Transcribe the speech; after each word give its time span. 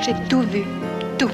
J'ai 0.00 0.14
tout 0.28 0.40
vu, 0.40 0.64
tout. 1.18 1.30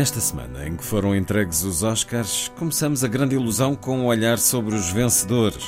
Nesta 0.00 0.18
semana 0.18 0.66
em 0.66 0.76
que 0.76 0.82
foram 0.82 1.14
entregues 1.14 1.62
os 1.62 1.82
Oscars, 1.82 2.50
começamos 2.56 3.04
a 3.04 3.06
grande 3.06 3.34
ilusão 3.34 3.74
com 3.74 3.98
um 3.98 4.06
olhar 4.06 4.38
sobre 4.38 4.74
os 4.74 4.90
vencedores. 4.90 5.62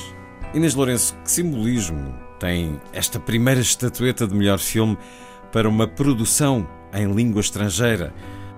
Inês 0.55 0.75
Lourenço, 0.75 1.14
que 1.22 1.30
simbolismo 1.30 2.14
tem 2.41 2.80
esta 2.94 3.20
primeira 3.20 3.60
estatueta 3.60 4.27
de 4.27 4.34
melhor 4.34 4.58
filme 4.58 4.97
para 5.53 5.69
uma 5.69 5.86
produção 5.86 6.66
em 6.94 7.12
língua 7.12 7.42
estrangeira? 7.42 8.14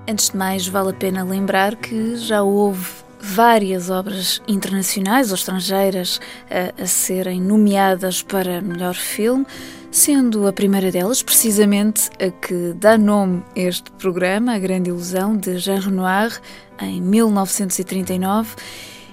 Antes 0.08 0.30
de 0.30 0.36
mais, 0.36 0.68
vale 0.68 0.90
a 0.90 0.94
pena 0.94 1.24
lembrar 1.24 1.74
que 1.74 2.18
já 2.18 2.40
houve 2.40 2.88
várias 3.24 3.88
obras 3.88 4.42
internacionais 4.46 5.30
ou 5.30 5.34
estrangeiras 5.34 6.20
a, 6.50 6.82
a 6.82 6.86
serem 6.86 7.40
nomeadas 7.40 8.22
para 8.22 8.60
melhor 8.60 8.94
filme, 8.94 9.46
sendo 9.90 10.46
a 10.46 10.52
primeira 10.52 10.92
delas 10.92 11.22
precisamente 11.22 12.10
a 12.20 12.30
que 12.30 12.74
dá 12.76 12.98
nome 12.98 13.42
a 13.56 13.60
este 13.60 13.90
programa, 13.92 14.54
A 14.54 14.58
Grande 14.58 14.90
Ilusão, 14.90 15.36
de 15.36 15.56
Jean 15.58 15.80
Renoir, 15.80 16.38
em 16.80 17.00
1939. 17.00 18.56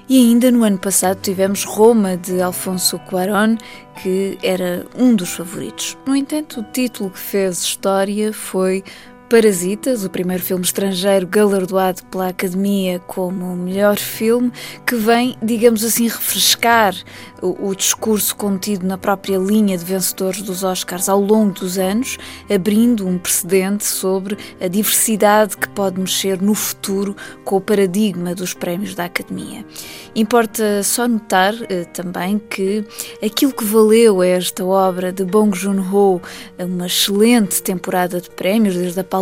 E 0.10 0.20
ainda 0.20 0.52
no 0.52 0.66
ano 0.66 0.78
passado 0.78 1.22
tivemos 1.22 1.64
Roma, 1.64 2.18
de 2.18 2.42
Alfonso 2.42 3.00
Cuarón, 3.00 3.56
que 4.04 4.38
era 4.44 4.86
um 4.98 5.16
dos 5.16 5.30
favoritos. 5.30 5.98
No 6.06 6.14
entanto, 6.14 6.60
o 6.60 6.64
título 6.64 7.12
que 7.12 7.20
fez 7.20 7.60
história 7.60 8.34
foi 8.34 8.84
Parasitas, 9.32 10.04
o 10.04 10.10
primeiro 10.10 10.44
filme 10.44 10.66
estrangeiro 10.66 11.26
galardoado 11.26 12.04
pela 12.12 12.28
Academia 12.28 13.00
como 13.08 13.56
melhor 13.56 13.98
filme, 13.98 14.52
que 14.86 14.94
vem, 14.94 15.38
digamos 15.42 15.86
assim, 15.86 16.04
refrescar 16.10 16.94
o, 17.42 17.70
o, 17.70 17.74
discurso 17.74 18.36
contido 18.36 18.86
na 18.86 18.98
própria 18.98 19.38
linha 19.38 19.78
de 19.78 19.86
vencedores 19.86 20.42
dos 20.42 20.66
Oscars 20.66 21.08
ao 21.08 21.22
longo 21.22 21.54
dos 21.54 21.78
anos, 21.78 22.18
abrindo 22.54 23.08
um 23.08 23.18
precedente 23.18 23.86
sobre 23.86 24.38
a 24.60 24.68
diversidade 24.68 25.56
que 25.56 25.70
pode 25.70 25.98
mexer 25.98 26.42
no 26.42 26.54
futuro 26.54 27.16
com 27.46 27.56
o 27.56 27.62
paradigma 27.62 28.36
dos 28.36 28.54
prémios 28.54 28.96
da 28.96 29.06
Academia. 29.06 29.66
Importa 30.14 30.84
só 30.84 31.08
notar 31.08 31.56
eh, 31.70 31.86
também 31.86 32.38
que 32.38 32.84
aquilo 33.24 33.54
que 33.54 33.64
valeu 33.64 34.22
esta 34.22 34.66
obra 34.66 35.14
de 35.14 35.24
Bong 35.24 35.58
Joon-ho 35.58 36.22
uma 36.60 36.88
excelente 36.88 37.64
temporada 37.64 38.20
de 38.20 38.30
prémios, 38.30 38.76
desde 38.76 39.00
a 39.00 39.04
Palma 39.06 39.21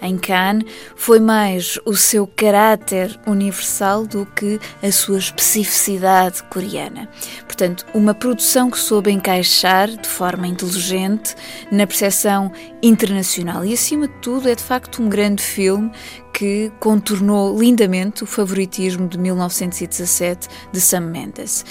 em 0.00 0.16
Cannes, 0.18 0.64
foi 0.96 1.20
mais 1.20 1.78
o 1.84 1.96
seu 1.96 2.26
caráter 2.26 3.18
universal 3.26 4.06
do 4.06 4.26
que 4.26 4.58
a 4.82 4.90
sua 4.90 5.18
especificidade 5.18 6.42
coreana. 6.44 7.08
Portanto, 7.44 7.86
uma 7.94 8.14
produção 8.14 8.70
que 8.70 8.78
soube 8.78 9.10
encaixar 9.10 9.88
de 9.88 10.08
forma 10.08 10.46
inteligente 10.46 11.34
na 11.70 11.86
percepção 11.86 12.52
internacional 12.82 13.64
e, 13.64 13.72
acima 13.72 14.08
de 14.08 14.14
tudo, 14.14 14.48
é 14.48 14.54
de 14.54 14.62
facto 14.62 15.02
um 15.02 15.08
grande 15.08 15.42
filme 15.42 15.90
que 16.32 16.72
contornou 16.80 17.58
lindamente 17.58 18.24
o 18.24 18.26
favoritismo 18.26 19.08
de 19.08 19.18
1917 19.18 20.48
de 20.72 20.80
Sam 20.80 21.00
Mendes. 21.00 21.64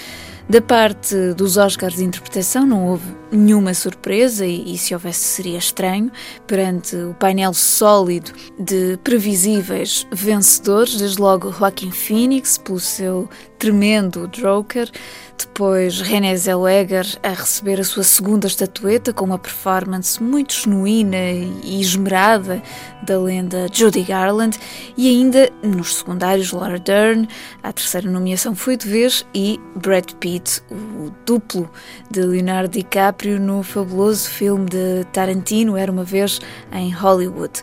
Da 0.50 0.60
parte 0.60 1.16
dos 1.36 1.58
Oscars 1.58 1.98
de 1.98 2.04
interpretação 2.04 2.66
não 2.66 2.88
houve 2.88 3.06
nenhuma 3.32 3.72
surpresa 3.76 4.48
e, 4.48 4.74
e, 4.74 4.78
se 4.80 4.96
houvesse 4.96 5.20
seria 5.20 5.60
estranho 5.60 6.12
perante 6.48 6.96
o 6.96 7.14
painel 7.14 7.54
sólido 7.54 8.32
de 8.58 8.98
previsíveis 9.04 10.08
vencedores, 10.12 10.98
desde 10.98 11.22
logo 11.22 11.52
Joaquin 11.52 11.92
Phoenix 11.92 12.58
pelo 12.58 12.80
seu 12.80 13.30
tremendo 13.60 14.28
Joker, 14.30 14.90
depois 15.38 16.00
René 16.00 16.36
Zellweger 16.36 17.06
a 17.22 17.30
receber 17.30 17.80
a 17.80 17.84
sua 17.84 18.04
segunda 18.04 18.48
estatueta 18.48 19.14
com 19.14 19.26
uma 19.26 19.38
performance 19.38 20.22
muito 20.22 20.54
genuína 20.54 21.32
e 21.64 21.82
esmerada 21.82 22.64
da 23.04 23.20
lenda 23.20 23.68
Judy 23.72 24.04
Garland 24.04 24.58
e 24.98 25.10
ainda 25.10 25.50
nos 25.62 25.98
secundários 25.98 26.52
Laura 26.52 26.80
Dern, 26.80 27.28
a 27.62 27.72
terceira 27.74 28.10
nomeação 28.10 28.56
foi 28.56 28.78
de 28.78 28.88
vez 28.88 29.26
e 29.34 29.60
Brad 29.76 30.12
Pitt, 30.20 30.39
o 30.72 31.12
duplo 31.26 31.70
de 32.10 32.22
Leonardo 32.22 32.72
DiCaprio 32.74 33.40
no 33.40 33.64
fabuloso 33.64 34.30
filme 34.30 34.66
de 34.70 35.06
Tarantino, 35.12 35.78
Era 35.78 35.92
uma 35.92 36.04
vez 36.04 36.40
em 36.72 36.92
Hollywood. 36.92 37.62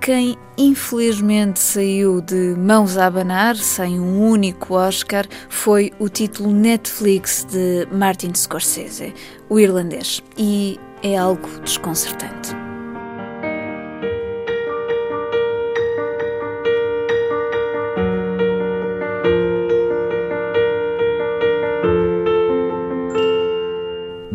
Quem 0.00 0.36
infelizmente 0.58 1.60
saiu 1.60 2.20
de 2.20 2.56
mãos 2.58 2.96
a 2.96 3.06
abanar, 3.06 3.54
sem 3.56 4.00
um 4.00 4.20
único 4.28 4.74
Oscar, 4.74 5.26
foi 5.48 5.92
o 6.00 6.08
título 6.08 6.50
Netflix 6.52 7.46
de 7.48 7.86
Martin 7.92 8.34
Scorsese, 8.34 9.14
o 9.48 9.60
irlandês, 9.60 10.20
e 10.36 10.80
é 11.04 11.16
algo 11.16 11.48
desconcertante. 11.60 12.61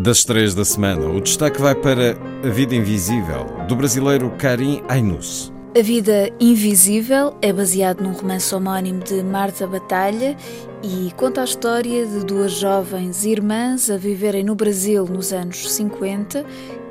Das 0.07 0.19
estreias 0.19 0.56
da 0.56 0.63
semana, 0.63 1.06
o 1.06 1.19
destaque 1.19 1.62
vai 1.62 1.75
para 1.75 2.18
A 2.41 2.47
Vida 2.47 2.73
Invisível, 2.73 3.45
do 3.68 3.75
brasileiro 3.75 4.31
Karim 4.38 4.81
Ainus. 4.88 5.51
A 5.78 5.81
Vida 5.81 6.31
Invisível 6.40 7.35
é 7.41 7.51
baseado 7.51 8.00
num 8.00 8.13
romance 8.13 8.56
homónimo 8.56 9.03
de 9.03 9.22
Marta 9.22 9.68
Batalha 9.68 10.38
e 10.81 11.12
conta 11.18 11.41
a 11.41 11.44
história 11.44 12.06
de 12.06 12.23
duas 12.23 12.53
jovens 12.53 13.25
irmãs 13.25 13.90
a 13.90 13.97
viverem 13.97 14.45
no 14.45 14.56
Brasil 14.56 15.03
nos 15.03 15.34
anos 15.34 15.69
50 15.73 16.45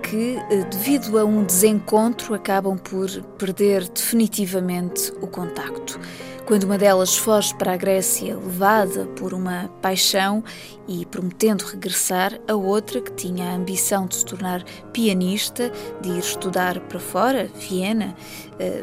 que, 0.09 0.39
devido 0.71 1.19
a 1.19 1.25
um 1.25 1.43
desencontro, 1.43 2.33
acabam 2.33 2.79
por 2.79 3.11
perder 3.37 3.89
definitivamente 3.89 5.13
o 5.21 5.27
contacto. 5.27 5.99
Quando 6.47 6.63
uma 6.63 6.79
delas 6.79 7.17
foge 7.17 7.53
para 7.57 7.73
a 7.73 7.77
Grécia, 7.77 8.37
levada 8.37 9.07
por 9.17 9.35
uma 9.35 9.69
paixão 9.83 10.45
e 10.87 11.05
prometendo 11.05 11.63
regressar, 11.63 12.39
a 12.47 12.55
outra, 12.55 13.01
que 13.01 13.11
tinha 13.11 13.51
a 13.51 13.57
ambição 13.57 14.07
de 14.07 14.15
se 14.15 14.25
tornar 14.25 14.63
pianista, 14.93 15.73
de 16.01 16.11
ir 16.11 16.19
estudar 16.21 16.79
para 16.83 17.01
fora, 17.01 17.51
Viena, 17.53 18.15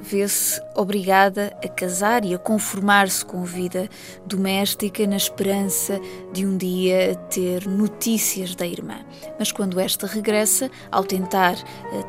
vê-se 0.02 0.62
obrigada 0.76 1.58
a 1.64 1.68
casar 1.70 2.26
e 2.26 2.36
a 2.36 2.38
conformar-se 2.38 3.24
com 3.24 3.42
a 3.42 3.46
vida 3.46 3.88
doméstica 4.26 5.08
na 5.08 5.16
esperança 5.16 6.02
de 6.34 6.46
um 6.46 6.58
dia 6.58 7.16
ter 7.30 7.66
notícias 7.66 8.56
da 8.56 8.68
irmã. 8.68 9.00
Mas 9.40 9.54
quando 9.54 9.80
esta 9.80 10.06
regressa, 10.06 10.70
ao 10.92 11.06
tentar 11.14 11.56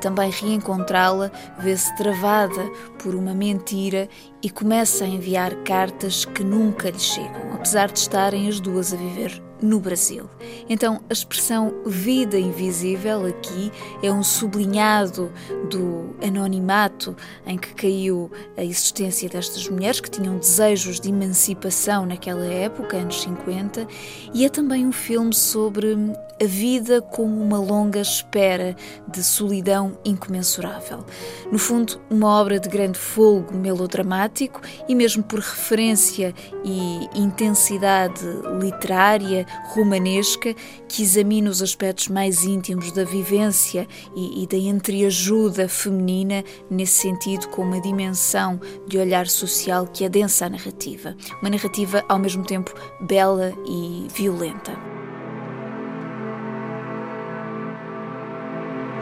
também 0.00 0.30
reencontrá-la, 0.30 1.30
vê-se 1.58 1.94
travada 1.96 2.70
por 3.02 3.14
uma 3.14 3.34
mentira 3.34 4.08
e 4.42 4.48
começa 4.48 5.04
a 5.04 5.08
enviar 5.08 5.54
cartas 5.56 6.24
que 6.24 6.42
nunca 6.42 6.90
lhe 6.90 6.98
chegam, 6.98 7.52
apesar 7.54 7.92
de 7.92 7.98
estarem 7.98 8.48
as 8.48 8.60
duas 8.60 8.94
a 8.94 8.96
viver 8.96 9.42
no 9.62 9.80
Brasil. 9.80 10.28
Então, 10.68 11.00
a 11.08 11.12
expressão 11.12 11.74
vida 11.86 12.38
invisível 12.38 13.26
aqui 13.26 13.72
é 14.02 14.12
um 14.12 14.22
sublinhado 14.22 15.32
do 15.70 16.14
anonimato 16.22 17.16
em 17.46 17.56
que 17.56 17.74
caiu 17.74 18.30
a 18.56 18.64
existência 18.64 19.28
destas 19.28 19.68
mulheres 19.68 20.00
que 20.00 20.10
tinham 20.10 20.38
desejos 20.38 21.00
de 21.00 21.08
emancipação 21.08 22.06
naquela 22.06 22.44
época, 22.44 22.96
anos 22.96 23.22
50, 23.22 23.86
e 24.32 24.44
é 24.44 24.48
também 24.48 24.86
um 24.86 24.92
filme 24.92 25.34
sobre 25.34 25.96
a 26.40 26.46
vida 26.46 27.00
como 27.00 27.40
uma 27.40 27.58
longa 27.58 28.00
espera 28.00 28.74
de 29.08 29.22
solidão 29.22 29.96
incomensurável. 30.04 31.04
No 31.50 31.58
fundo, 31.58 32.00
uma 32.10 32.40
obra 32.40 32.58
de 32.58 32.68
grande 32.68 32.98
folgo 32.98 33.54
melodramático 33.54 34.60
e 34.88 34.94
mesmo 34.94 35.22
por 35.22 35.38
referência 35.38 36.34
e 36.64 37.08
intensidade 37.14 38.24
literária 38.60 39.43
romanesca 39.64 40.54
que 40.88 41.02
examina 41.02 41.50
os 41.50 41.62
aspectos 41.62 42.08
mais 42.08 42.44
íntimos 42.44 42.92
da 42.92 43.04
vivência 43.04 43.86
e, 44.14 44.42
e 44.42 44.46
da 44.46 44.56
entreajuda 44.56 45.68
feminina 45.68 46.44
nesse 46.70 47.02
sentido 47.02 47.48
com 47.48 47.62
uma 47.62 47.80
dimensão 47.80 48.60
de 48.86 48.98
olhar 48.98 49.26
social 49.26 49.86
que 49.86 50.04
adensa 50.04 50.46
a 50.46 50.50
narrativa. 50.50 51.16
Uma 51.40 51.50
narrativa 51.50 52.04
ao 52.08 52.18
mesmo 52.18 52.44
tempo 52.44 52.74
bela 53.00 53.52
e 53.66 54.06
violenta. 54.14 54.72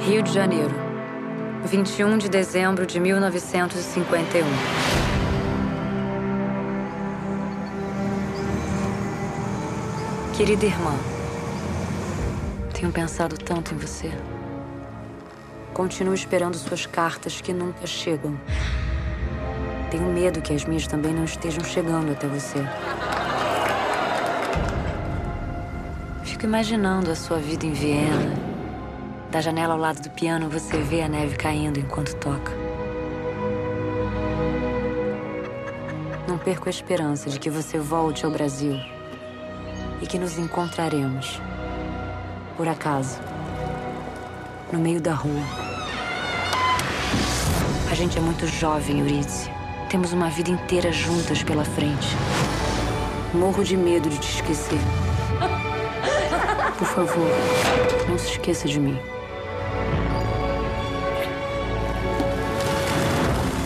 Rio 0.01 0.23
de 0.23 0.33
Janeiro, 0.33 0.75
21 1.65 2.19
de 2.19 2.29
dezembro 2.29 2.85
de 2.85 2.99
1951. 2.99 5.02
Querida 10.45 10.67
irmã, 10.67 10.99
tenho 12.75 12.91
pensado 12.91 13.39
tanto 13.39 13.73
em 13.73 13.79
você. 13.79 14.11
Continuo 15.73 16.15
esperando 16.15 16.57
suas 16.57 16.85
cartas 16.85 17.41
que 17.41 17.53
nunca 17.53 17.87
chegam. 17.87 18.37
Tenho 19.89 20.13
medo 20.13 20.43
que 20.43 20.53
as 20.53 20.65
minhas 20.65 20.89
também 20.89 21.15
não 21.15 21.23
estejam 21.23 21.63
chegando 21.63 22.11
até 22.11 22.27
você. 22.27 22.59
Fico 26.25 26.45
imaginando 26.45 27.13
a 27.13 27.15
sua 27.15 27.39
vida 27.39 27.65
em 27.65 27.73
Viena 27.73 28.35
da 29.31 29.41
janela 29.41 29.75
ao 29.75 29.79
lado 29.79 30.03
do 30.03 30.11
piano, 30.11 30.51
você 30.51 30.77
vê 30.79 31.03
a 31.03 31.09
neve 31.09 31.37
caindo 31.37 31.79
enquanto 31.79 32.17
toca. 32.17 32.51
Não 36.27 36.37
perco 36.37 36.69
a 36.69 36.71
esperança 36.71 37.31
de 37.31 37.39
que 37.39 37.49
você 37.49 37.79
volte 37.79 38.27
ao 38.27 38.33
Brasil 38.33 38.81
e 40.03 40.07
que 40.07 40.19
nos 40.19 40.37
encontraremos, 40.37 41.41
por 42.57 42.69
acaso, 42.69 43.21
no 44.73 44.79
meio 44.79 45.01
da 45.01 45.15
rua. 45.15 45.43
A 47.91 47.95
gente 47.95 48.19
é 48.19 48.21
muito 48.21 48.47
jovem, 48.47 48.99
Eurídice. 48.99 49.49
Temos 49.89 50.13
uma 50.13 50.29
vida 50.29 50.51
inteira 50.51 50.91
juntas 50.91 51.43
pela 51.43 51.65
frente. 51.65 52.09
Morro 53.33 53.63
de 53.63 53.77
medo 53.77 54.11
de 54.11 54.19
te 54.19 54.35
esquecer. 54.35 54.81
Por 56.77 56.87
favor, 56.87 57.31
não 58.09 58.19
se 58.19 58.33
esqueça 58.33 58.67
de 58.67 58.81
mim. 58.81 58.99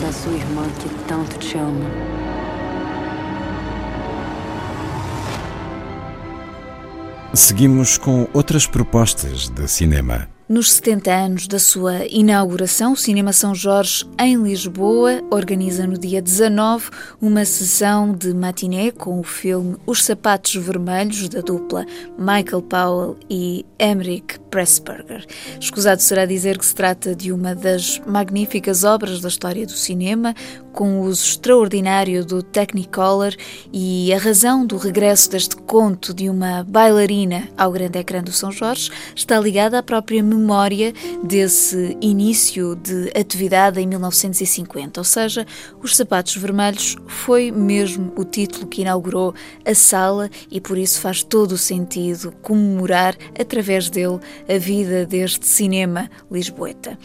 da 0.07 0.13
sua 0.13 0.31
irmã 0.31 0.63
que 0.79 0.87
tanto 1.05 1.37
te 1.37 1.57
ama. 1.57 2.36
Seguimos 7.37 7.99
com 7.99 8.27
outras 8.33 8.65
propostas 8.65 9.47
de 9.47 9.67
cinema. 9.67 10.27
Nos 10.49 10.71
70 10.71 11.13
anos 11.13 11.47
da 11.47 11.59
sua 11.59 12.07
inauguração, 12.07 12.93
o 12.93 12.97
Cinema 12.97 13.31
São 13.31 13.53
Jorge, 13.53 14.09
em 14.19 14.41
Lisboa, 14.41 15.21
organiza 15.29 15.85
no 15.85 15.99
dia 15.99 16.19
19 16.19 16.89
uma 17.21 17.45
sessão 17.45 18.11
de 18.11 18.33
matiné 18.33 18.89
com 18.89 19.19
o 19.19 19.23
filme 19.23 19.77
Os 19.85 20.03
Sapatos 20.03 20.55
Vermelhos, 20.55 21.29
da 21.29 21.41
dupla 21.41 21.85
Michael 22.17 22.63
Powell 22.63 23.17
e 23.29 23.63
Emmerich 23.79 24.39
Pressburger. 24.49 25.25
Escusado 25.59 26.01
será 26.01 26.25
dizer 26.25 26.57
que 26.57 26.65
se 26.65 26.75
trata 26.75 27.15
de 27.15 27.31
uma 27.31 27.53
das 27.53 27.99
magníficas 28.05 28.83
obras 28.83 29.21
da 29.21 29.27
história 29.27 29.65
do 29.65 29.71
cinema, 29.71 30.33
com 30.77 30.99
o 30.99 31.05
uso 31.05 31.25
extraordinário 31.25 32.23
do 32.23 32.43
Technicolor 32.43 33.35
e 33.73 34.13
a 34.13 34.19
razão 34.19 34.63
do 34.63 34.77
regresso 34.77 35.31
deste 35.31 35.55
conto 35.55 36.13
de 36.13 36.29
uma 36.29 36.63
bailarina 36.63 37.49
ao 37.57 37.71
grande 37.71 37.97
ecrã 37.97 38.21
do 38.21 38.31
São 38.31 38.51
Jorge 38.51 38.91
está 39.15 39.39
ligada 39.39 39.79
à 39.79 39.83
própria 39.83 40.21
memória 40.21 40.93
desse 41.23 41.97
início 41.99 42.75
de 42.75 43.11
atividade 43.19 43.79
em 43.81 43.87
1950, 43.87 44.99
ou 44.99 45.03
seja, 45.03 45.47
Os 45.81 45.95
Sapatos 45.95 46.35
Vermelhos 46.35 46.95
foi 47.07 47.51
mesmo 47.51 48.13
o 48.15 48.23
título 48.23 48.67
que 48.67 48.81
inaugurou 48.81 49.33
a 49.65 49.73
sala 49.73 50.29
e 50.51 50.61
por 50.61 50.77
isso 50.77 51.01
faz 51.01 51.23
todo 51.23 51.53
o 51.53 51.57
sentido 51.57 52.31
comemorar 52.43 53.17
através 53.39 53.89
dele 53.89 54.19
a 54.47 54.57
vida 54.57 55.05
deste 55.05 55.45
cinema 55.45 56.09
lisboeta. 56.31 56.97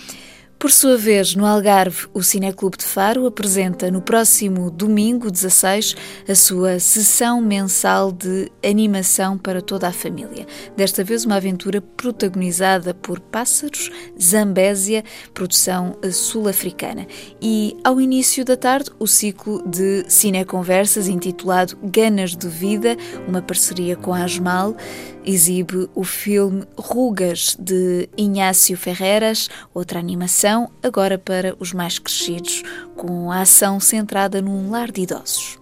Por 0.62 0.70
sua 0.70 0.96
vez, 0.96 1.34
no 1.34 1.44
Algarve, 1.44 2.06
o 2.14 2.22
Cineclube 2.22 2.76
de 2.76 2.84
Faro 2.84 3.26
apresenta 3.26 3.90
no 3.90 4.00
próximo 4.00 4.70
domingo 4.70 5.28
16 5.28 5.96
a 6.28 6.36
sua 6.36 6.78
sessão 6.78 7.40
mensal 7.40 8.12
de 8.12 8.48
animação 8.64 9.36
para 9.36 9.60
toda 9.60 9.88
a 9.88 9.92
família. 9.92 10.46
Desta 10.76 11.02
vez, 11.02 11.24
uma 11.24 11.34
aventura 11.34 11.80
protagonizada 11.80 12.94
por 12.94 13.18
Pássaros, 13.18 13.90
Zambésia, 14.16 15.02
produção 15.34 15.98
sul-africana. 16.12 17.08
E 17.40 17.76
ao 17.82 18.00
início 18.00 18.44
da 18.44 18.56
tarde, 18.56 18.88
o 19.00 19.06
ciclo 19.08 19.68
de 19.68 20.04
cineconversas 20.06 21.08
intitulado 21.08 21.76
Ganas 21.82 22.36
de 22.36 22.46
Vida, 22.46 22.96
uma 23.26 23.42
parceria 23.42 23.96
com 23.96 24.14
a 24.14 24.22
Asmal, 24.22 24.76
exibe 25.24 25.88
o 25.94 26.04
filme 26.04 26.64
Rugas 26.76 27.56
de 27.58 28.08
Inácio 28.16 28.76
Ferreras, 28.76 29.48
outra 29.74 29.98
animação, 29.98 30.51
agora 30.82 31.18
para 31.18 31.54
os 31.58 31.72
mais 31.72 31.98
crescidos, 31.98 32.62
com 32.96 33.30
a 33.30 33.40
ação 33.40 33.80
centrada 33.80 34.40
num 34.42 34.70
lar 34.70 34.90
de 34.90 35.02
idosos. 35.02 35.58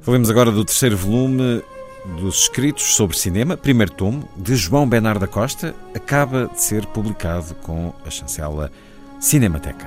Falemos 0.00 0.30
agora 0.30 0.50
do 0.50 0.64
terceiro 0.64 0.96
volume 0.96 1.62
dos 2.18 2.42
escritos 2.42 2.94
sobre 2.94 3.16
cinema, 3.16 3.56
primeiro 3.56 3.92
tomo, 3.92 4.28
de 4.36 4.54
João 4.56 4.88
Bernardo 4.88 5.20
da 5.20 5.26
Costa, 5.26 5.74
acaba 5.94 6.50
de 6.52 6.62
ser 6.62 6.86
publicado 6.86 7.54
com 7.56 7.92
a 8.04 8.10
chancela 8.10 8.70
Cinemateca. 9.18 9.86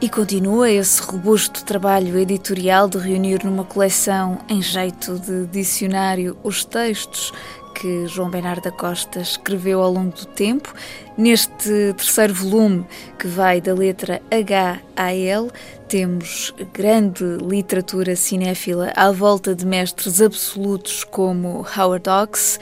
E 0.00 0.08
continua 0.08 0.70
esse 0.70 1.02
robusto 1.02 1.64
trabalho 1.64 2.16
editorial 2.18 2.88
de 2.88 2.98
reunir 2.98 3.44
numa 3.44 3.64
coleção 3.64 4.38
em 4.48 4.62
jeito 4.62 5.18
de 5.18 5.46
dicionário 5.46 6.36
os 6.44 6.64
textos 6.64 7.32
que 7.80 8.08
João 8.08 8.28
Bernardo 8.28 8.62
da 8.62 8.72
Costa 8.72 9.20
escreveu 9.20 9.80
ao 9.80 9.92
longo 9.92 10.10
do 10.10 10.26
tempo. 10.26 10.74
Neste 11.16 11.94
terceiro 11.96 12.34
volume, 12.34 12.84
que 13.18 13.28
vai 13.28 13.60
da 13.60 13.72
letra 13.72 14.20
H 14.32 14.80
a 14.96 15.14
L, 15.14 15.48
temos 15.88 16.52
grande 16.74 17.24
literatura 17.40 18.16
cinéfila 18.16 18.92
à 18.96 19.12
volta 19.12 19.54
de 19.54 19.64
mestres 19.64 20.20
absolutos 20.20 21.04
como 21.04 21.64
Howard 21.76 22.08
Hawks, 22.08 22.58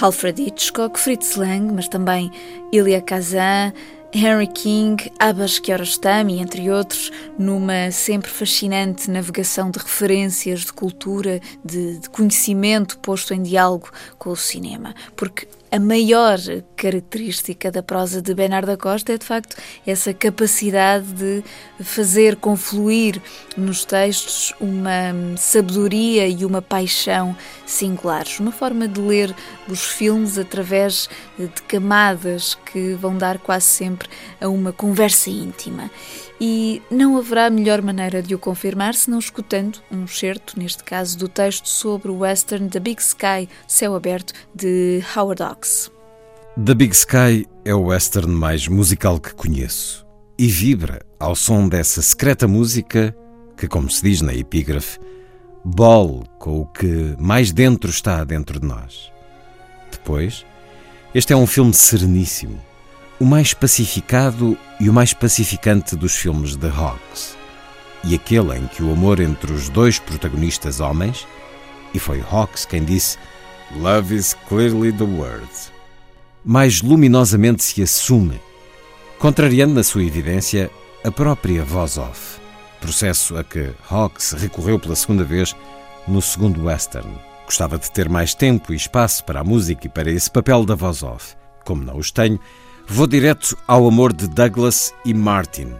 Alfred 0.00 0.40
Hitchcock, 0.42 0.98
Fritz 0.98 1.36
Lang, 1.36 1.70
mas 1.72 1.86
também 1.86 2.32
Elia 2.72 3.02
Kazan, 3.02 3.72
Henry 4.14 4.46
King, 4.46 5.10
Abbas 5.18 5.58
Kiarostami, 5.58 6.38
entre 6.38 6.70
outros, 6.70 7.10
numa 7.36 7.90
sempre 7.90 8.30
fascinante 8.30 9.10
navegação 9.10 9.72
de 9.72 9.80
referências, 9.80 10.60
de 10.60 10.72
cultura, 10.72 11.40
de, 11.64 11.98
de 11.98 12.08
conhecimento 12.08 12.96
posto 12.98 13.34
em 13.34 13.42
diálogo 13.42 13.90
com 14.16 14.30
o 14.30 14.36
cinema. 14.36 14.94
Porque 15.16 15.48
a 15.74 15.80
maior 15.80 16.38
característica 16.76 17.68
da 17.68 17.82
prosa 17.82 18.22
de 18.22 18.32
Bernardo 18.32 18.66
da 18.66 18.76
Costa 18.76 19.12
é, 19.12 19.18
de 19.18 19.26
facto, 19.26 19.56
essa 19.84 20.14
capacidade 20.14 21.12
de 21.14 21.42
fazer 21.82 22.36
confluir 22.36 23.20
nos 23.56 23.84
textos 23.84 24.54
uma 24.60 25.36
sabedoria 25.36 26.28
e 26.28 26.44
uma 26.44 26.62
paixão 26.62 27.36
singulares. 27.66 28.38
Uma 28.38 28.52
forma 28.52 28.86
de 28.86 29.00
ler 29.00 29.34
os 29.68 29.84
filmes 29.84 30.38
através 30.38 31.08
de 31.36 31.48
camadas 31.62 32.54
que 32.54 32.94
vão 32.94 33.18
dar 33.18 33.38
quase 33.38 33.66
sempre 33.66 34.08
a 34.40 34.48
uma 34.48 34.72
conversa 34.72 35.28
íntima 35.28 35.90
e 36.40 36.82
não 36.90 37.16
haverá 37.16 37.48
melhor 37.48 37.80
maneira 37.82 38.22
de 38.22 38.34
o 38.34 38.38
confirmar 38.38 38.94
senão 38.94 39.18
escutando 39.18 39.78
um 39.90 40.06
certo, 40.06 40.58
neste 40.58 40.82
caso, 40.82 41.18
do 41.18 41.28
texto 41.28 41.68
sobre 41.68 42.10
o 42.10 42.18
western 42.18 42.68
The 42.68 42.80
Big 42.80 43.00
Sky, 43.00 43.48
Céu 43.66 43.94
Aberto, 43.94 44.32
de 44.54 45.02
Howard 45.16 45.42
Hawks. 45.42 45.90
The 46.64 46.74
Big 46.74 46.94
Sky 46.94 47.46
é 47.64 47.74
o 47.74 47.86
western 47.86 48.32
mais 48.32 48.68
musical 48.68 49.18
que 49.18 49.34
conheço 49.34 50.04
e 50.38 50.46
vibra 50.48 51.00
ao 51.18 51.34
som 51.34 51.68
dessa 51.68 52.02
secreta 52.02 52.46
música 52.46 53.16
que, 53.56 53.68
como 53.68 53.90
se 53.90 54.02
diz 54.02 54.20
na 54.20 54.34
epígrafe, 54.34 54.98
bole 55.64 56.24
com 56.38 56.60
o 56.60 56.66
que 56.66 57.16
mais 57.18 57.52
dentro 57.52 57.90
está 57.90 58.22
dentro 58.24 58.60
de 58.60 58.66
nós. 58.66 59.12
depois, 59.90 60.44
este 61.14 61.32
é 61.32 61.36
um 61.36 61.46
filme 61.46 61.72
sereníssimo, 61.72 62.60
o 63.20 63.24
mais 63.24 63.54
pacificado 63.54 64.58
e 64.80 64.88
o 64.88 64.92
mais 64.92 65.12
pacificante 65.12 65.94
dos 65.94 66.14
filmes 66.14 66.56
de 66.56 66.68
Hawks. 66.68 67.36
E 68.02 68.14
aquele 68.14 68.56
em 68.56 68.66
que 68.66 68.82
o 68.82 68.92
amor 68.92 69.20
entre 69.20 69.52
os 69.52 69.68
dois 69.68 69.98
protagonistas 69.98 70.80
homens, 70.80 71.26
e 71.92 71.98
foi 71.98 72.22
Hawks 72.28 72.66
quem 72.66 72.84
disse 72.84 73.16
Love 73.76 74.14
is 74.14 74.36
clearly 74.48 74.92
the 74.92 75.04
word, 75.04 75.48
mais 76.44 76.82
luminosamente 76.82 77.62
se 77.62 77.82
assume, 77.82 78.40
contrariando 79.18 79.74
na 79.74 79.82
sua 79.82 80.04
evidência 80.04 80.70
a 81.04 81.10
própria 81.10 81.64
voz 81.64 81.96
off, 81.96 82.38
processo 82.80 83.36
a 83.38 83.44
que 83.44 83.72
Hawks 83.88 84.32
recorreu 84.32 84.78
pela 84.78 84.96
segunda 84.96 85.24
vez 85.24 85.56
no 86.06 86.20
segundo 86.20 86.64
western. 86.64 87.10
Gostava 87.46 87.78
de 87.78 87.90
ter 87.90 88.08
mais 88.08 88.34
tempo 88.34 88.72
e 88.72 88.76
espaço 88.76 89.24
para 89.24 89.40
a 89.40 89.44
música 89.44 89.86
e 89.86 89.90
para 89.90 90.10
esse 90.10 90.30
papel 90.30 90.64
da 90.64 90.74
voz 90.74 91.02
off. 91.02 91.36
Como 91.64 91.82
não 91.82 91.96
os 91.96 92.10
tenho, 92.10 92.38
vou 92.86 93.06
direto 93.06 93.56
ao 93.66 93.86
amor 93.86 94.12
de 94.12 94.28
Douglas 94.28 94.94
e 95.04 95.14
Martin. 95.14 95.74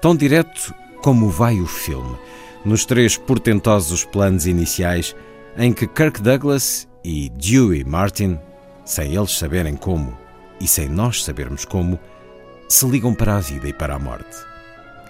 Tão 0.00 0.16
direto 0.16 0.74
como 1.02 1.28
vai 1.28 1.60
o 1.60 1.66
filme, 1.66 2.16
nos 2.64 2.84
três 2.84 3.16
portentosos 3.16 4.04
planos 4.04 4.46
iniciais 4.46 5.14
em 5.56 5.72
que 5.72 5.86
Kirk 5.86 6.20
Douglas 6.20 6.88
e 7.04 7.28
Dewey 7.30 7.84
Martin, 7.84 8.38
sem 8.84 9.14
eles 9.14 9.38
saberem 9.38 9.76
como 9.76 10.16
e 10.60 10.66
sem 10.66 10.88
nós 10.88 11.22
sabermos 11.22 11.64
como, 11.64 11.98
se 12.68 12.86
ligam 12.86 13.14
para 13.14 13.36
a 13.36 13.40
vida 13.40 13.68
e 13.68 13.72
para 13.72 13.94
a 13.94 13.98
morte. 13.98 14.36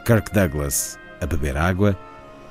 Kirk 0.05 0.33
Douglas 0.33 0.99
a 1.21 1.27
beber 1.27 1.57
água, 1.57 1.99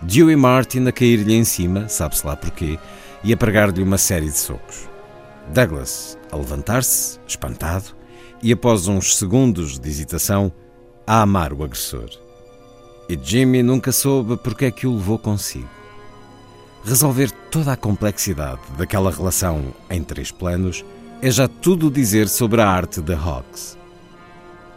Dewey 0.01 0.35
Martin 0.35 0.87
a 0.87 0.91
cair-lhe 0.91 1.33
em 1.33 1.43
cima, 1.43 1.87
sabe-se 1.87 2.25
lá 2.25 2.35
porquê, 2.35 2.79
e 3.23 3.33
a 3.33 3.37
pregar-lhe 3.37 3.83
uma 3.83 3.97
série 3.97 4.25
de 4.25 4.37
socos. 4.37 4.87
Douglas 5.53 6.17
a 6.31 6.35
levantar-se, 6.35 7.19
espantado, 7.27 7.95
e 8.41 8.51
após 8.51 8.87
uns 8.87 9.15
segundos 9.17 9.79
de 9.79 9.89
hesitação, 9.89 10.51
a 11.05 11.21
amar 11.21 11.53
o 11.53 11.63
agressor. 11.63 12.09
E 13.07 13.19
Jimmy 13.21 13.61
nunca 13.61 13.91
soube 13.91 14.37
porque 14.37 14.65
é 14.65 14.71
que 14.71 14.87
o 14.87 14.95
levou 14.95 15.19
consigo. 15.19 15.69
Resolver 16.83 17.31
toda 17.49 17.73
a 17.73 17.77
complexidade 17.77 18.61
daquela 18.77 19.11
relação 19.11 19.73
em 19.89 20.03
três 20.03 20.31
planos 20.31 20.83
é 21.21 21.31
já 21.31 21.47
tudo 21.47 21.89
dizer 21.89 22.27
sobre 22.27 22.61
a 22.61 22.69
arte 22.69 23.01
de 23.01 23.13
Hawks. 23.13 23.77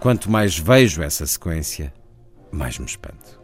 Quanto 0.00 0.30
mais 0.30 0.58
vejo 0.58 1.02
essa 1.02 1.26
sequência, 1.26 1.92
mais 2.52 2.78
me 2.78 2.86
espanto. 2.86 3.37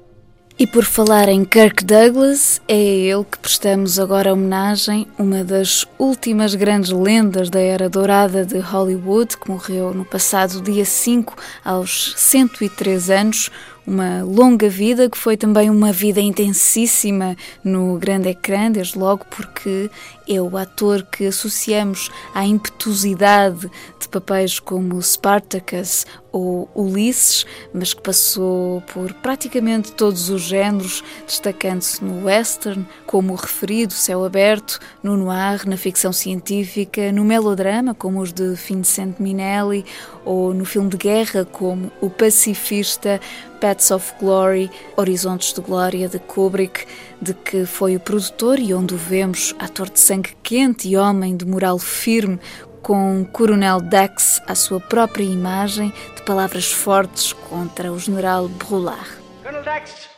E 0.56 0.68
por 0.68 0.84
falar 0.84 1.28
em 1.28 1.44
Kirk 1.44 1.84
Douglas, 1.84 2.62
é 2.68 2.74
a 2.74 2.76
ele 2.76 3.24
que 3.24 3.40
prestamos 3.40 3.98
agora 3.98 4.32
homenagem, 4.32 5.04
uma 5.18 5.42
das 5.42 5.84
últimas 5.98 6.54
grandes 6.54 6.92
lendas 6.92 7.50
da 7.50 7.58
era 7.58 7.88
dourada 7.88 8.46
de 8.46 8.60
Hollywood, 8.60 9.36
que 9.36 9.50
morreu 9.50 9.92
no 9.92 10.04
passado 10.04 10.60
dia 10.60 10.84
5, 10.84 11.34
aos 11.64 12.14
103 12.16 13.10
anos, 13.10 13.50
uma 13.86 14.22
longa 14.22 14.68
vida 14.68 15.08
que 15.10 15.18
foi 15.18 15.36
também 15.36 15.68
uma 15.70 15.92
vida 15.92 16.20
intensíssima 16.20 17.36
no 17.62 17.98
grande 17.98 18.28
ecrã, 18.28 18.70
desde 18.70 18.98
logo 18.98 19.24
porque 19.30 19.90
é 20.28 20.40
o 20.40 20.56
ator 20.56 21.02
que 21.02 21.26
associamos 21.26 22.10
à 22.34 22.44
impetuosidade 22.44 23.70
de 24.00 24.08
papéis 24.08 24.58
como 24.58 25.02
Spartacus 25.02 26.06
ou 26.32 26.68
Ulisses, 26.74 27.46
mas 27.72 27.94
que 27.94 28.02
passou 28.02 28.80
por 28.92 29.12
praticamente 29.14 29.92
todos 29.92 30.30
os 30.30 30.42
géneros, 30.42 31.04
destacando-se 31.26 32.02
no 32.02 32.24
western, 32.24 32.84
como 33.06 33.32
o 33.32 33.36
referido 33.36 33.92
Céu 33.92 34.24
Aberto, 34.24 34.80
no 35.02 35.16
noir, 35.16 35.66
na 35.66 35.76
ficção 35.76 36.12
científica, 36.12 37.12
no 37.12 37.24
melodrama, 37.24 37.94
como 37.94 38.20
os 38.20 38.32
de 38.32 38.54
Vincent 38.54 39.20
Minnelli, 39.20 39.84
ou 40.24 40.52
no 40.52 40.64
filme 40.64 40.88
de 40.88 40.96
guerra, 40.96 41.44
como 41.44 41.92
O 42.00 42.10
Pacifista, 42.10 43.20
Paths 43.64 43.90
of 43.90 44.14
Glory, 44.20 44.70
Horizontes 44.94 45.54
de 45.54 45.62
Glória, 45.62 46.06
de 46.06 46.18
Kubrick, 46.18 46.86
de 47.18 47.32
que 47.32 47.64
foi 47.64 47.96
o 47.96 48.00
produtor 48.00 48.58
e 48.58 48.74
onde 48.74 48.92
o 48.92 48.98
vemos, 48.98 49.54
ator 49.58 49.88
de 49.88 49.98
sangue 49.98 50.36
quente 50.42 50.86
e 50.86 50.98
homem 50.98 51.34
de 51.34 51.46
moral 51.46 51.78
firme, 51.78 52.38
com 52.82 53.24
Coronel 53.24 53.80
Dax 53.80 54.42
à 54.46 54.54
sua 54.54 54.78
própria 54.80 55.24
imagem, 55.24 55.94
de 56.14 56.22
palavras 56.24 56.70
fortes 56.70 57.32
contra 57.32 57.90
o 57.90 57.98
general 57.98 58.48
Brulard. 58.48 59.08
Colonel 59.42 59.62
Dax, 59.62 60.10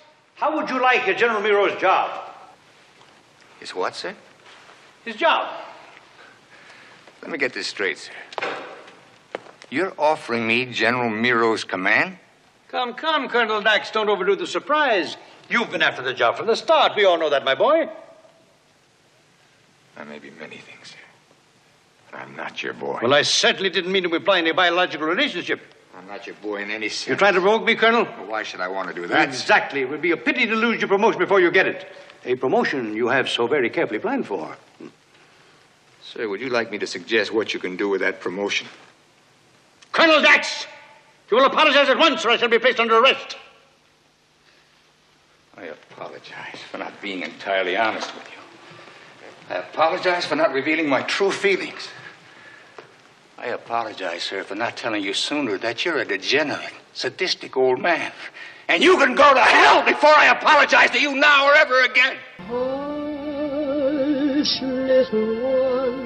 how 0.42 0.50
would 0.50 0.68
you 0.68 0.80
like 0.80 1.14
General 1.16 1.40
Miro's 1.40 1.80
job? 1.80 2.10
His 3.60 3.72
what, 3.72 3.96
sir? 3.96 4.16
His 5.06 5.14
job. 5.14 5.46
Let 7.22 7.30
me 7.30 7.38
get 7.38 7.52
this 7.52 7.68
straight, 7.68 7.98
sir. 7.98 8.12
You're 9.70 9.94
offering 9.96 10.48
me 10.48 10.66
General 10.66 11.08
Miro's 11.08 11.62
command? 11.62 12.18
Come, 12.68 12.94
come, 12.94 13.28
Colonel 13.28 13.60
Dax, 13.60 13.90
don't 13.90 14.08
overdo 14.08 14.34
the 14.34 14.46
surprise. 14.46 15.16
You've 15.48 15.70
been 15.70 15.82
after 15.82 16.02
the 16.02 16.12
job 16.12 16.36
from 16.36 16.46
the 16.46 16.56
start. 16.56 16.92
We 16.96 17.04
all 17.04 17.16
know 17.16 17.30
that, 17.30 17.44
my 17.44 17.54
boy. 17.54 17.88
I 19.96 20.04
may 20.04 20.18
be 20.18 20.30
many 20.30 20.56
things, 20.58 20.90
sir. 20.90 20.96
But 22.10 22.20
I'm 22.20 22.34
not 22.34 22.62
your 22.62 22.72
boy. 22.72 22.98
Well, 23.02 23.14
I 23.14 23.22
certainly 23.22 23.70
didn't 23.70 23.92
mean 23.92 24.02
to 24.02 24.14
imply 24.14 24.38
any 24.38 24.52
biological 24.52 25.06
relationship. 25.06 25.60
I'm 25.96 26.06
not 26.08 26.26
your 26.26 26.36
boy 26.42 26.62
in 26.62 26.70
any 26.70 26.88
sense. 26.88 27.06
You're 27.06 27.16
trying 27.16 27.34
to 27.34 27.40
provoke 27.40 27.64
me, 27.64 27.74
Colonel? 27.74 28.04
Well, 28.04 28.26
why 28.26 28.42
should 28.42 28.60
I 28.60 28.68
want 28.68 28.88
to 28.88 28.94
do 28.94 29.06
that? 29.06 29.28
Exactly. 29.28 29.80
It 29.80 29.88
would 29.88 30.02
be 30.02 30.10
a 30.10 30.16
pity 30.16 30.46
to 30.46 30.54
lose 30.54 30.80
your 30.80 30.88
promotion 30.88 31.18
before 31.18 31.40
you 31.40 31.50
get 31.50 31.66
it. 31.66 31.88
A 32.24 32.34
promotion 32.34 32.94
you 32.94 33.08
have 33.08 33.28
so 33.28 33.46
very 33.46 33.70
carefully 33.70 34.00
planned 34.00 34.26
for. 34.26 34.56
Sir, 36.02 36.28
would 36.28 36.40
you 36.40 36.50
like 36.50 36.70
me 36.70 36.78
to 36.78 36.86
suggest 36.86 37.32
what 37.32 37.54
you 37.54 37.60
can 37.60 37.76
do 37.76 37.88
with 37.88 38.00
that 38.00 38.20
promotion? 38.20 38.66
Colonel 39.92 40.20
Dax! 40.20 40.66
You 41.30 41.36
will 41.36 41.46
apologize 41.46 41.88
at 41.88 41.98
once, 41.98 42.24
or 42.24 42.30
I 42.30 42.36
shall 42.36 42.48
be 42.48 42.58
placed 42.58 42.80
under 42.80 42.98
arrest. 42.98 43.36
I 45.56 45.64
apologize 45.64 46.60
for 46.70 46.78
not 46.78 47.00
being 47.00 47.22
entirely 47.22 47.76
honest 47.76 48.14
with 48.14 48.28
you. 48.28 48.36
I 49.48 49.54
apologize 49.58 50.26
for 50.26 50.36
not 50.36 50.52
revealing 50.52 50.88
my 50.88 51.02
true 51.02 51.30
feelings. 51.30 51.88
I 53.38 53.46
apologize, 53.46 54.22
sir, 54.22 54.44
for 54.44 54.54
not 54.54 54.76
telling 54.76 55.02
you 55.02 55.14
sooner 55.14 55.58
that 55.58 55.84
you're 55.84 55.98
a 55.98 56.04
degenerate, 56.04 56.72
sadistic 56.92 57.56
old 57.56 57.80
man. 57.80 58.12
And 58.68 58.82
you 58.82 58.96
can 58.96 59.14
go 59.14 59.32
to 59.34 59.40
hell 59.40 59.84
before 59.84 60.14
I 60.14 60.26
apologize 60.26 60.90
to 60.90 61.00
you 61.00 61.14
now 61.14 61.46
or 61.46 61.54
ever 61.54 61.84
again. 61.84 62.16
Hush, 64.36 64.62
little 64.62 65.42
one, 65.42 66.05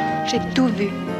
J'ai 0.27 0.39
tout 0.53 0.67
vu. 0.67 1.10